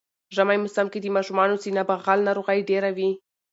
[0.35, 3.09] ژمی موسم کی د ماشومانو سینه بغل ناروغی ډیره وی